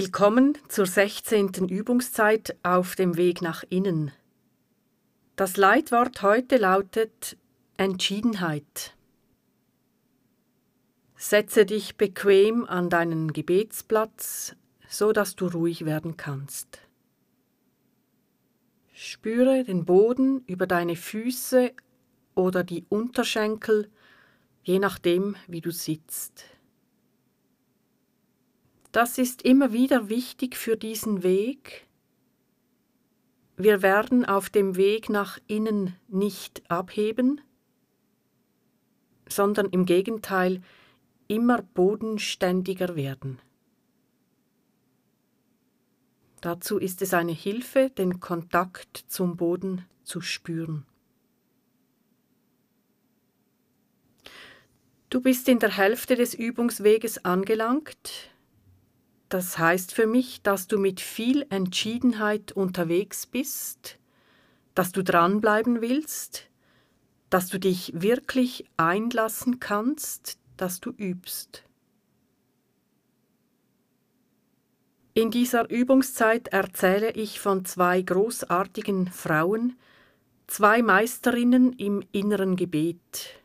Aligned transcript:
Willkommen 0.00 0.56
zur 0.68 0.86
16. 0.86 1.68
Übungszeit 1.68 2.56
auf 2.62 2.94
dem 2.94 3.16
Weg 3.16 3.42
nach 3.42 3.64
innen. 3.68 4.12
Das 5.34 5.56
Leitwort 5.56 6.22
heute 6.22 6.56
lautet 6.56 7.36
Entschiedenheit. 7.78 8.94
Setze 11.16 11.66
dich 11.66 11.96
bequem 11.96 12.64
an 12.64 12.90
deinen 12.90 13.32
Gebetsplatz, 13.32 14.54
so 14.88 15.10
dass 15.10 15.34
du 15.34 15.48
ruhig 15.48 15.84
werden 15.84 16.16
kannst. 16.16 16.78
Spüre 18.92 19.64
den 19.64 19.84
Boden 19.84 20.44
über 20.46 20.68
deine 20.68 20.94
Füße 20.94 21.72
oder 22.36 22.62
die 22.62 22.86
Unterschenkel, 22.88 23.90
je 24.62 24.78
nachdem, 24.78 25.34
wie 25.48 25.60
du 25.60 25.72
sitzt. 25.72 26.44
Das 29.00 29.16
ist 29.16 29.42
immer 29.42 29.72
wieder 29.72 30.08
wichtig 30.08 30.56
für 30.56 30.76
diesen 30.76 31.22
Weg. 31.22 31.86
Wir 33.56 33.80
werden 33.80 34.24
auf 34.24 34.50
dem 34.50 34.74
Weg 34.74 35.08
nach 35.08 35.38
innen 35.46 35.94
nicht 36.08 36.68
abheben, 36.68 37.40
sondern 39.28 39.66
im 39.66 39.86
Gegenteil 39.86 40.62
immer 41.28 41.62
bodenständiger 41.62 42.96
werden. 42.96 43.38
Dazu 46.40 46.78
ist 46.78 47.00
es 47.00 47.14
eine 47.14 47.30
Hilfe, 47.30 47.90
den 47.90 48.18
Kontakt 48.18 49.04
zum 49.06 49.36
Boden 49.36 49.84
zu 50.02 50.20
spüren. 50.20 50.84
Du 55.08 55.20
bist 55.20 55.48
in 55.48 55.60
der 55.60 55.76
Hälfte 55.76 56.16
des 56.16 56.34
Übungsweges 56.34 57.24
angelangt. 57.24 58.32
Das 59.28 59.58
heißt 59.58 59.92
für 59.92 60.06
mich, 60.06 60.42
dass 60.42 60.68
du 60.68 60.78
mit 60.78 61.00
viel 61.00 61.46
Entschiedenheit 61.50 62.52
unterwegs 62.52 63.26
bist, 63.26 63.98
dass 64.74 64.92
du 64.92 65.02
dranbleiben 65.02 65.82
willst, 65.82 66.48
dass 67.28 67.48
du 67.48 67.58
dich 67.58 67.92
wirklich 67.94 68.64
einlassen 68.76 69.60
kannst, 69.60 70.38
dass 70.56 70.80
du 70.80 70.90
übst. 70.90 71.64
In 75.12 75.30
dieser 75.30 75.68
Übungszeit 75.68 76.48
erzähle 76.48 77.10
ich 77.10 77.40
von 77.40 77.64
zwei 77.64 78.00
großartigen 78.00 79.08
Frauen, 79.08 79.76
zwei 80.46 80.80
Meisterinnen 80.80 81.72
im 81.72 82.04
inneren 82.12 82.54
Gebet. 82.54 83.42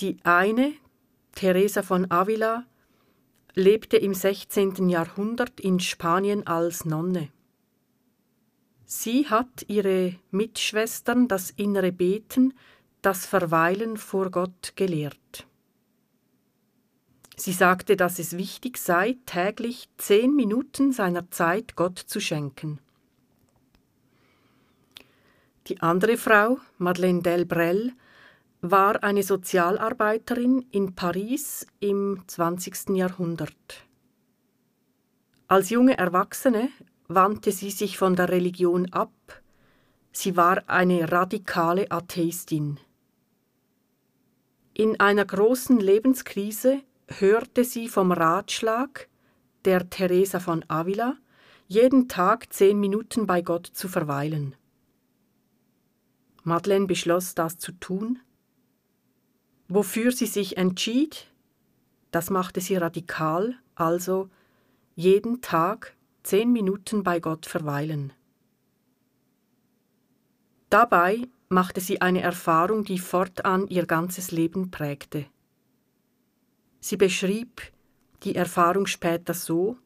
Die 0.00 0.18
eine, 0.22 0.74
Teresa 1.34 1.82
von 1.82 2.10
Avila, 2.10 2.66
lebte 3.60 3.96
im 3.96 4.14
16. 4.14 4.88
Jahrhundert 4.88 5.60
in 5.60 5.78
Spanien 5.78 6.46
als 6.46 6.84
Nonne. 6.84 7.28
Sie 8.84 9.28
hat 9.28 9.66
ihre 9.68 10.16
Mitschwestern 10.32 11.28
das 11.28 11.50
innere 11.50 11.92
Beten, 11.92 12.54
das 13.02 13.24
Verweilen 13.26 13.96
vor 13.96 14.30
Gott 14.30 14.72
gelehrt. 14.74 15.46
Sie 17.36 17.52
sagte, 17.52 17.96
dass 17.96 18.18
es 18.18 18.36
wichtig 18.36 18.76
sei, 18.76 19.16
täglich 19.26 19.88
zehn 19.96 20.34
Minuten 20.34 20.92
seiner 20.92 21.30
Zeit 21.30 21.76
Gott 21.76 21.98
zu 21.98 22.20
schenken. 22.20 22.80
Die 25.68 25.80
andere 25.80 26.16
Frau, 26.16 26.58
Madeleine 26.78 27.22
Delbrel, 27.22 27.92
war 28.62 29.02
eine 29.02 29.22
Sozialarbeiterin 29.22 30.66
in 30.70 30.94
Paris 30.94 31.66
im 31.80 32.22
20. 32.26 32.90
Jahrhundert. 32.90 33.86
Als 35.48 35.70
junge 35.70 35.96
Erwachsene 35.96 36.68
wandte 37.08 37.52
sie 37.52 37.70
sich 37.70 37.96
von 37.96 38.16
der 38.16 38.28
Religion 38.28 38.92
ab. 38.92 39.12
Sie 40.12 40.36
war 40.36 40.68
eine 40.68 41.10
radikale 41.10 41.90
Atheistin. 41.90 42.78
In 44.74 45.00
einer 45.00 45.24
großen 45.24 45.80
Lebenskrise 45.80 46.82
hörte 47.08 47.64
sie 47.64 47.88
vom 47.88 48.12
Ratschlag 48.12 49.08
der 49.64 49.88
Teresa 49.90 50.38
von 50.38 50.64
Avila, 50.68 51.16
jeden 51.66 52.08
Tag 52.08 52.52
zehn 52.52 52.78
Minuten 52.78 53.26
bei 53.26 53.42
Gott 53.42 53.66
zu 53.66 53.88
verweilen. 53.88 54.54
Madeleine 56.42 56.86
beschloss, 56.86 57.34
das 57.34 57.58
zu 57.58 57.72
tun 57.72 58.20
Wofür 59.72 60.10
sie 60.10 60.26
sich 60.26 60.56
entschied, 60.56 61.28
das 62.10 62.28
machte 62.28 62.60
sie 62.60 62.74
radikal, 62.74 63.54
also 63.76 64.28
jeden 64.96 65.42
Tag 65.42 65.94
zehn 66.24 66.52
Minuten 66.52 67.04
bei 67.04 67.20
Gott 67.20 67.46
verweilen. 67.46 68.12
Dabei 70.70 71.22
machte 71.48 71.80
sie 71.80 72.00
eine 72.00 72.20
Erfahrung, 72.20 72.82
die 72.82 72.98
fortan 72.98 73.68
ihr 73.68 73.86
ganzes 73.86 74.32
Leben 74.32 74.72
prägte. 74.72 75.26
Sie 76.80 76.96
beschrieb 76.96 77.62
die 78.24 78.34
Erfahrung 78.34 78.86
später 78.86 79.34
so, 79.34 79.78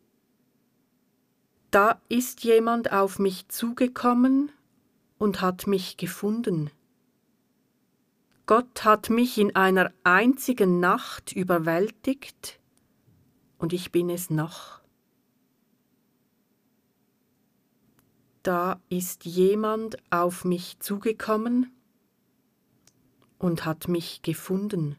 da 1.71 2.01
ist 2.09 2.43
jemand 2.43 2.91
auf 2.91 3.19
mich 3.19 3.49
zugekommen 3.49 4.51
und 5.19 5.43
hat 5.43 5.66
mich 5.66 5.99
gefunden. 5.99 6.71
Gott 8.47 8.84
hat 8.84 9.09
mich 9.09 9.38
in 9.38 9.56
einer 9.56 9.91
einzigen 10.03 10.78
Nacht 10.78 11.32
überwältigt 11.32 12.60
und 13.56 13.72
ich 13.72 13.91
bin 13.91 14.10
es 14.10 14.28
noch. 14.28 14.82
Da 18.43 18.83
ist 18.91 19.25
jemand 19.25 19.97
auf 20.12 20.44
mich 20.44 20.78
zugekommen 20.78 21.72
und 23.38 23.65
hat 23.65 23.88
mich 23.88 24.21
gefunden. 24.21 24.97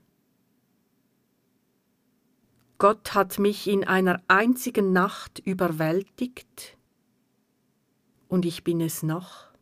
Gott 2.79 3.13
hat 3.13 3.37
mich 3.37 3.67
in 3.67 3.83
einer 3.83 4.23
einzigen 4.27 4.91
Nacht 4.91 5.37
überwältigt 5.37 6.79
und 8.27 8.43
ich 8.43 8.63
bin 8.63 8.81
es 8.81 9.03
noch. 9.03 9.54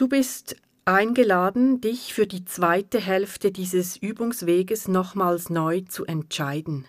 Du 0.00 0.08
bist 0.08 0.56
eingeladen, 0.86 1.82
dich 1.82 2.14
für 2.14 2.26
die 2.26 2.46
zweite 2.46 2.98
Hälfte 2.98 3.52
dieses 3.52 3.98
Übungsweges 3.98 4.88
nochmals 4.88 5.50
neu 5.50 5.82
zu 5.82 6.06
entscheiden. 6.06 6.86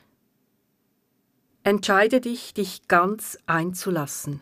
Entscheide 1.63 2.21
dich, 2.21 2.53
dich 2.53 2.87
ganz 2.87 3.37
einzulassen. 3.47 4.41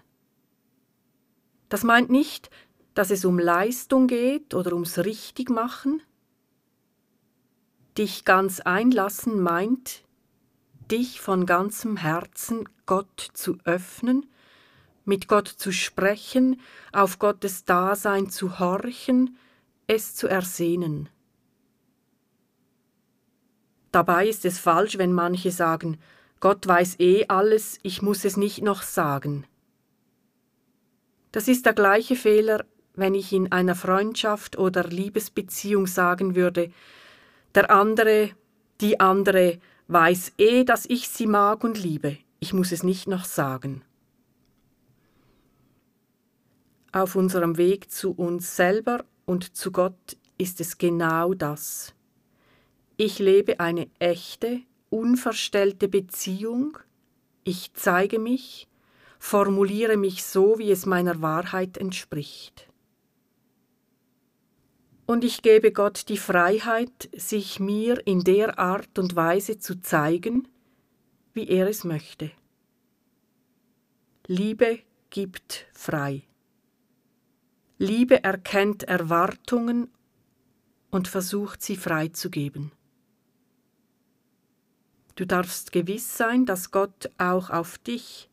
Das 1.70 1.84
meint 1.84 2.12
nicht, 2.12 2.52
dass 2.94 3.10
es 3.10 3.26
um 3.26 3.40
Leistung 3.40 4.06
geht 4.06 4.54
oder 4.54 4.74
ums 4.74 5.00
Richtigmachen. 5.00 6.04
Dich 7.98 8.24
ganz 8.24 8.60
einlassen 8.60 9.42
meint, 9.42 10.04
dich 10.92 11.22
von 11.22 11.48
ganzem 11.48 11.98
Herzen 11.98 12.70
Gott 12.86 13.30
zu 13.34 13.58
öffnen 13.64 14.28
mit 15.10 15.28
Gott 15.28 15.48
zu 15.48 15.74
sprechen, 15.74 16.62
auf 16.94 17.20
Gottes 17.20 17.66
Dasein 17.66 18.30
zu 18.30 18.60
horchen, 18.60 19.38
es 19.88 20.16
zu 20.16 20.28
ersehnen. 20.28 21.10
Dabei 23.92 24.28
ist 24.28 24.46
es 24.46 24.60
falsch, 24.60 25.00
wenn 25.00 25.12
manche 25.12 25.52
sagen, 25.52 25.98
Gott 26.40 26.66
weiß 26.66 27.00
eh 27.00 27.26
alles, 27.28 27.80
ich 27.82 28.02
muss 28.04 28.24
es 28.24 28.38
nicht 28.38 28.62
noch 28.62 28.84
sagen. 28.84 29.46
Das 31.32 31.48
ist 31.48 31.66
der 31.66 31.74
gleiche 31.74 32.16
Fehler, 32.16 32.64
wenn 32.94 33.16
ich 33.16 33.34
in 33.34 33.52
einer 33.52 33.76
Freundschaft 33.76 34.60
oder 34.60 34.84
Liebesbeziehung 34.84 35.88
sagen 35.88 36.36
würde, 36.36 36.72
der 37.56 37.72
andere, 37.72 38.30
die 38.80 39.00
andere 39.00 39.60
weiß 39.88 40.34
eh, 40.38 40.64
dass 40.64 40.86
ich 40.86 41.10
sie 41.10 41.26
mag 41.26 41.64
und 41.64 41.82
liebe, 41.82 42.18
ich 42.40 42.54
muss 42.54 42.72
es 42.72 42.84
nicht 42.84 43.08
noch 43.08 43.26
sagen 43.26 43.84
auf 46.92 47.16
unserem 47.16 47.58
Weg 47.58 47.92
zu 47.92 48.12
uns 48.12 48.56
selber 48.56 49.06
und 49.26 49.56
zu 49.56 49.72
Gott 49.72 50.18
ist 50.38 50.60
es 50.62 50.78
genau 50.78 51.34
das. 51.34 51.94
Ich 52.98 53.20
lebe 53.20 53.60
eine 53.60 53.88
echte, 54.00 54.62
unverstellte 54.90 55.88
Beziehung, 55.88 56.78
ich 57.44 57.74
zeige 57.74 58.20
mich, 58.20 58.68
formuliere 59.20 59.98
mich 59.98 60.24
so, 60.24 60.58
wie 60.60 60.72
es 60.72 60.86
meiner 60.86 61.22
Wahrheit 61.22 61.78
entspricht. 61.78 62.68
Und 65.06 65.24
ich 65.24 65.42
gebe 65.42 65.72
Gott 65.72 66.08
die 66.10 66.18
Freiheit, 66.18 67.10
sich 67.16 67.60
mir 67.60 68.06
in 68.06 68.24
der 68.24 68.60
Art 68.60 69.00
und 69.00 69.16
Weise 69.16 69.58
zu 69.58 69.82
zeigen, 69.82 70.48
wie 71.34 71.48
er 71.48 71.68
es 71.68 71.84
möchte. 71.84 72.32
Liebe 74.28 74.80
gibt 75.10 75.66
frei. 75.74 76.29
Liebe 77.82 78.26
erkennt 78.26 78.84
Erwartungen 78.84 79.90
und 80.92 81.08
versucht 81.08 81.62
sie 81.64 81.78
freizugeben. 81.78 82.74
Du 85.16 85.26
darfst 85.26 85.72
gewiss 85.72 86.18
sein, 86.18 86.46
dass 86.46 86.72
Gott 86.72 87.10
auch 87.18 87.50
auf 87.50 87.78
dich, 87.78 88.30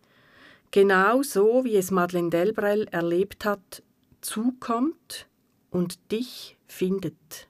genau 0.72 1.22
so 1.22 1.64
wie 1.64 1.76
es 1.76 1.92
Madeleine 1.92 2.30
Delbrel 2.30 2.88
erlebt 2.90 3.44
hat, 3.44 3.84
zukommt 4.20 5.28
und 5.70 6.10
dich 6.10 6.56
findet. 6.66 7.48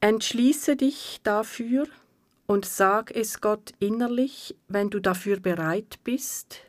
Entschließe 0.00 0.74
dich 0.74 1.20
dafür 1.22 1.86
und 2.48 2.64
sag 2.64 3.14
es 3.14 3.40
Gott 3.40 3.74
innerlich, 3.78 4.56
wenn 4.66 4.90
du 4.90 4.98
dafür 4.98 5.38
bereit 5.38 6.00
bist. 6.02 6.62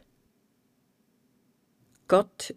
Gott, 2.11 2.55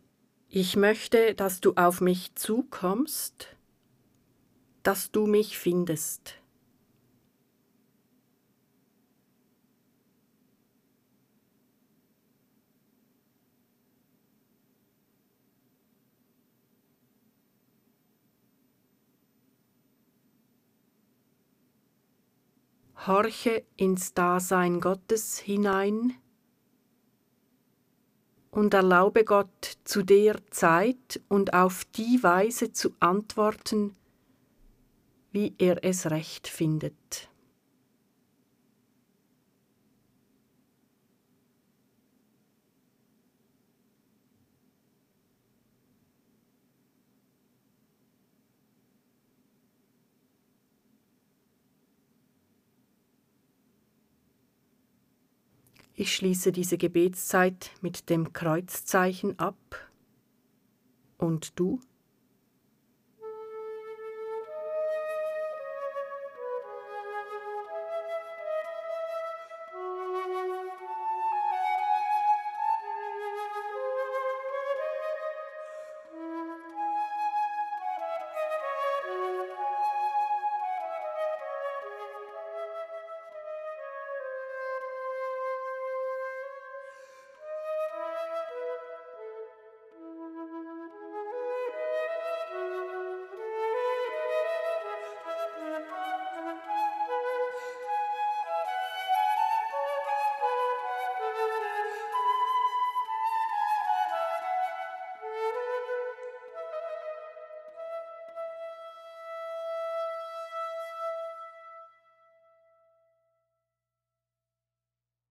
ich 0.49 0.75
möchte, 0.75 1.33
dass 1.37 1.61
du 1.61 1.75
auf 1.77 2.01
mich 2.01 2.35
zukommst 2.35 3.55
dass 4.83 5.13
du 5.13 5.29
mich 5.29 5.57
findest. 5.57 6.35
Horche 23.07 23.65
ins 23.77 24.15
Dasein 24.15 24.81
Gottes 24.81 25.39
hinein 25.39 26.15
und 28.55 28.73
erlaube 28.73 29.25
Gott 29.25 29.79
zu 29.83 30.05
der 30.05 30.37
Zeit 30.51 31.21
und 31.29 31.55
auf 31.55 31.85
die 31.97 32.23
Weise 32.23 32.73
zu 32.73 32.95
antworten, 33.01 33.95
wie 35.33 35.55
er 35.59 35.85
es 35.85 36.11
recht 36.11 36.47
findet. 36.47 37.29
Ich 55.97 56.15
schließe 56.15 56.51
diese 56.51 56.77
Gebetszeit 56.77 57.71
mit 57.81 58.11
dem 58.11 58.33
Kreuzzeichen 58.33 59.39
ab. 59.39 59.57
Und 61.19 61.59
du? 61.59 61.81